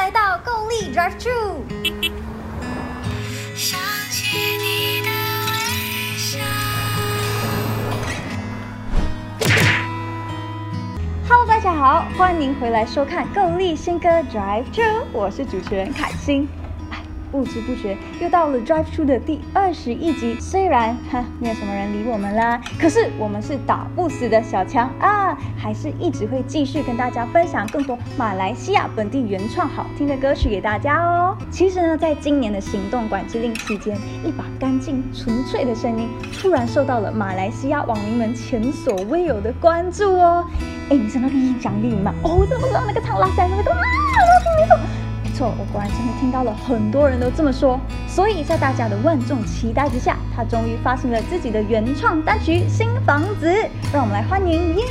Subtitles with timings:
[0.00, 1.60] 来到够力 Drive Thru。
[3.54, 5.10] 想起你的
[5.50, 6.38] 微笑。
[11.28, 16.48] Hello，大家好，欢迎回来收看够力新歌 Drive Thru，我是主持人凯欣。
[17.30, 31.36] 不知不觉又到了 Drive Thru 的第二十一集，虽然哈没有什么人理我们啦，可是我们是打不死的小强啊，还是一直会继续跟大家分享更多马来西亚本地原创好听的歌曲给大家哦。
[31.50, 40.44] 其实呢，在今年的行动管制令期间，一把干净纯粹的声音突然受到了马来西亚网民们前所未有的关注哦。
[40.90, 42.12] 哎，你知道那个印象力吗？
[42.22, 43.80] 哦，怎么知道那个唱拉塞那个啊？
[45.48, 47.80] 我果然真的听到了很多人都这么说。
[48.08, 53.46] 所以在大家的万众期待之下，他终于发行了自己的原创单曲《新房子》，
[53.92, 54.84] 让我们来欢迎耶！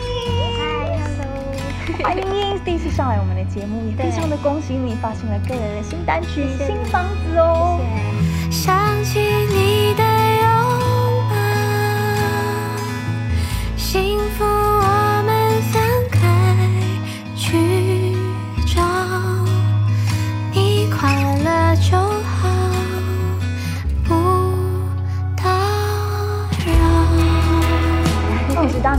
[2.04, 2.60] 欢迎耶！
[2.64, 7.80] 第一次上来我们的节目，也非常的恭喜你发行了个人的新单曲《新房子》哦。
[8.50, 10.48] 想起你的拥
[11.30, 11.36] 抱，
[13.76, 14.69] 幸福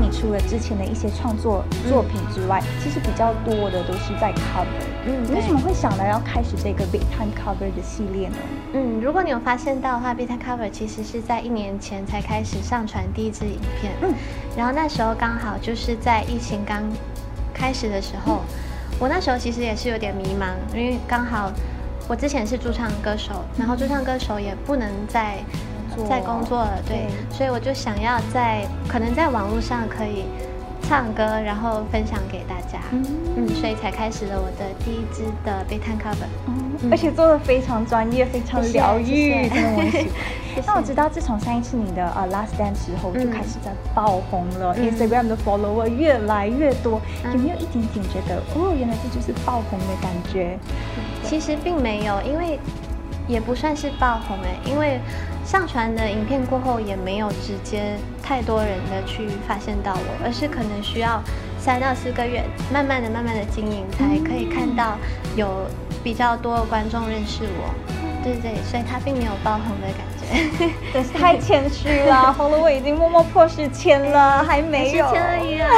[0.00, 4.66] 你除了之前的一些创作作品之外，其实比较多的都是在 cover。
[5.06, 8.36] 嗯你为什么会想到要开始这个 Big Time Cover 的系列呢？
[8.72, 14.14] 嗯，如果你有发现到的话 b i t i m e Cover 其实是在一年前才开始上传第一支影片，嗯
[14.56, 16.82] 然后那时候刚好就是在疫情刚
[17.54, 18.40] 开始的时候，
[18.98, 21.50] 我那时候其实也是有点迷茫，因为刚好
[22.08, 25.38] 我之前是驻唱歌手，然后驻唱歌手也不能再
[25.94, 30.24] 做在工作了，对，所以我就想要在可能在网络上可以
[30.82, 33.04] 唱歌，然后分享给大家，嗯。
[33.36, 36.90] 嗯，所以才开始了我的第一支的 Beta Cover。
[36.90, 40.02] 而且做的非常专业，非常疗愈，真的我喜欢。
[40.50, 40.62] 谢谢。
[40.66, 43.30] 那我知道，自从上一次你的呃 Last Dance 之后，就嗯。
[43.30, 44.82] 开始在爆红了、嗯。
[44.82, 47.32] I n s t a g r a m 的 follower 越来越多，嗯。
[47.34, 50.58] 有没有一点点觉得，哦，原来这就是爆红的感觉？
[51.22, 52.58] 其实并没有，因为
[53.30, 54.98] 也不算是爆红哎，因为
[55.44, 61.22] 上传的影片过后也没有直接太多人的去发现到我，而是可能需要
[61.58, 62.42] 三到四个月，
[62.72, 64.98] 慢慢的、慢慢的经营，才可以看到
[65.36, 65.66] 有
[66.02, 67.72] 比较多的观众认识我。
[68.22, 68.34] 对
[68.70, 70.70] 所以他并没有爆红的感觉。
[70.92, 75.06] 真 是太谦虚了，follower 已经默默破十千了，还没有。
[75.06, 75.70] 十千而已啊。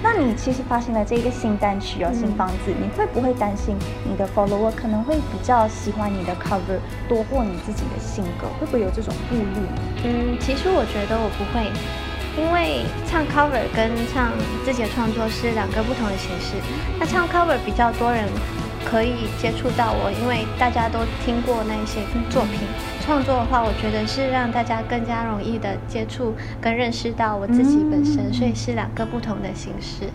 [0.00, 3.76] 那你其实发行了这个新单曲哦，新房子，你会不会担心
[4.08, 6.78] 你的 follower 可能会比较喜欢你的 cover
[7.08, 8.46] 多过你自己的性格？
[8.60, 9.66] 会不会有这种顾虑？
[10.04, 11.66] 嗯，其实我觉得我不会，
[12.38, 14.30] 因为唱 cover 跟唱
[14.64, 16.54] 自己的创作是两个不同的形式。
[17.00, 18.24] 那唱 cover 比较多人
[18.84, 21.98] 可以接触到我，因为大家都听过那一些
[22.30, 22.60] 作品。
[23.08, 30.10] 创作的话，我觉得是让大家更加容易的接触跟认识到我自己本身，嗯所以是两个不同的形式。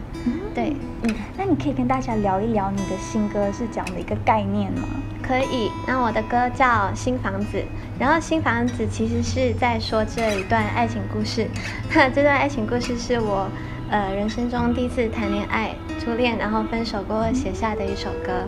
[0.53, 1.15] 对，嗯。
[1.35, 4.83] 那你可以跟大家聊一聊你的新歌是讲的一个概念吗？
[5.23, 6.65] 可以，那我的歌叫
[6.95, 7.57] 《新房子》，
[7.97, 11.47] 然后《新房子》其实是在说这一段爱情故事。
[12.13, 13.49] 这段爱情故事是我
[13.89, 18.45] 呃人生中第一次谈恋爱、初恋，然后分手过后写下的一首歌。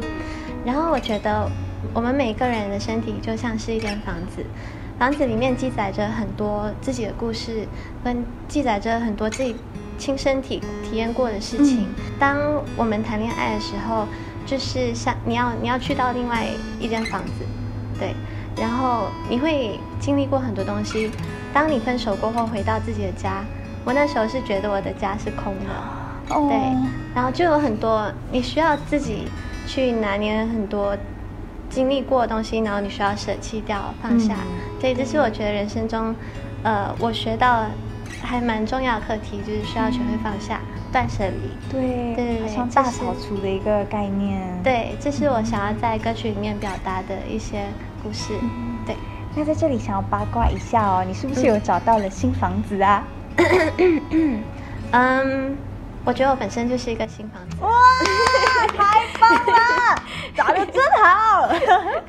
[0.63, 1.49] 然后我觉得
[1.93, 4.45] 我们每个人的身体就像是一间房子，
[4.97, 7.67] 房子里面记载着很多自己的故事，
[8.03, 9.55] 跟记载着很多自己
[9.97, 11.87] 亲身体体验过的事情。
[12.19, 12.37] 当
[12.75, 14.05] 我们谈恋爱的时候，
[14.45, 16.45] 就是像你要你要去到另外
[16.79, 17.45] 一间房子，
[17.99, 18.13] 对，
[18.57, 21.09] 然后你会经历过很多东西。
[21.53, 23.43] 当你分手过后回到自己的家，
[23.85, 26.57] 我那时候是觉得我的家是空的，哦对，
[27.15, 29.29] 然后就有很多你需要自己
[29.65, 30.97] 去拿捏很多
[31.75, 34.33] 经历过的东西，然后你需要舍弃掉、放下。
[34.33, 36.15] 嗯对，这是我觉得人生中，
[36.63, 37.65] 呃，我学到
[38.21, 41.51] 还蛮重要的课题，就是需要学会放下、断舍离。
[41.69, 47.65] 对对对好像大扫除的一个概念。，对，这是我想要在歌曲里面表达的一些
[48.01, 48.33] 故事。
[48.85, 48.95] 对，
[49.35, 53.03] 那在这里想要八卦一下哦，你是不是有找到了新房子啊？
[54.91, 55.57] 嗯，
[56.05, 57.57] 我觉得我本身就是一个新房子。
[57.61, 57.69] 哇，
[58.67, 60.03] 太棒了，
[60.35, 61.49] 打的真好。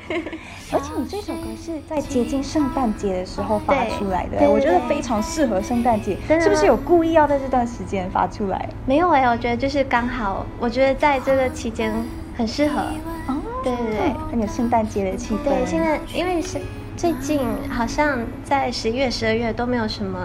[0.69, 6.17] 而且你这首歌是在接近圣诞节的时候发出来的，我觉得非常适合圣诞节。
[6.41, 8.67] 是不是有故意要在这段时间发出来？
[8.85, 11.93] 没有哎、我觉得就是刚好，我觉得在这个期间
[12.37, 12.81] 很适合。
[13.27, 15.45] 哦，对对对很有圣诞节的气氛。
[15.45, 16.59] 对，现在因为是
[16.97, 17.39] 最近
[17.69, 20.19] 好像在十一月、十二月都没有什么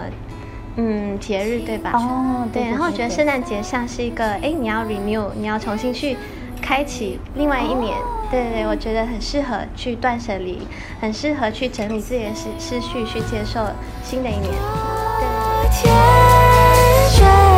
[0.75, 1.91] 嗯节日，对吧？
[1.93, 6.17] 哦，对对，然后我觉得圣诞节像是一个，哎，你要 renew，你要重新去
[6.61, 7.95] 开启另外一年。
[8.31, 10.67] 对对对，我觉得很适合去断舍离，
[10.99, 13.59] 很适合去整理自己的思思绪，去接受
[14.03, 14.49] 新的一年。
[15.19, 15.69] 对。
[15.71, 17.52] 天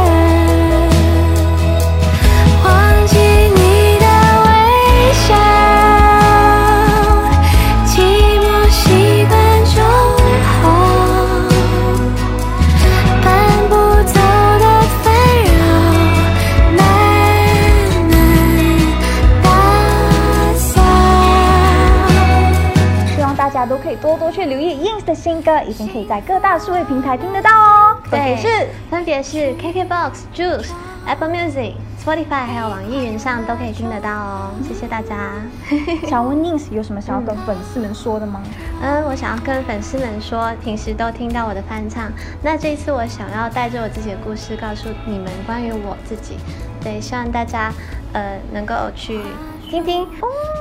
[24.06, 27.98] 多多去留意 Ins 的新歌，已经可以在各大数位平台听得到哦。
[28.04, 30.70] 分别对，是分别是 KKBOX、Juice、
[31.08, 34.52] Apple Music、Spotify 还有网易云上都可以听得到哦。
[34.64, 35.32] 谢谢大家。
[36.08, 38.44] 想问 Ins 有什么想要跟粉丝们说的吗？
[38.84, 42.04] 嗯，我想要跟粉丝们说，平时都听到我的翻唱，
[42.44, 46.38] 那这一次我想要带着我自己的故事，告诉你们关于我自己。
[46.80, 47.74] 对，希望大家
[48.14, 49.20] 呃能够去
[49.68, 50.08] 听听。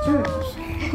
[0.07, 0.23] 嗯，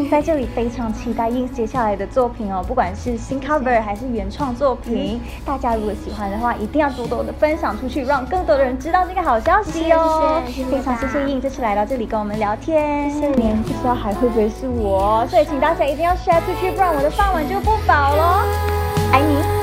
[0.08, 10.43] 在这里非常期待 Ins 接下来的作品哦，不管是新 cover 还是原创作品，大家如果喜欢的话，一定要多多的分享出去，让更多的人知道这个好消息哦。
[10.47, 13.29] 谢谢谢谢非常谢谢 Ins 这次来到这里跟我们聊天，谢谢。
[13.29, 19.59] 您不知道还会不会是我，所以请大家一定要 share 出去，不然我的饭碗就不保喽。